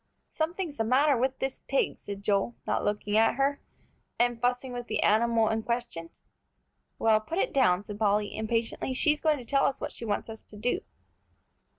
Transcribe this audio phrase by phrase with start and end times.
[0.31, 3.61] "Something's the matter with this pig," said Joel, not looking at her,
[4.17, 6.09] and fussing with the animal in question.
[6.97, 8.95] "Well, put it down," said Polly, impatiently.
[8.95, 10.79] "She's going to tell us what she wants us to do."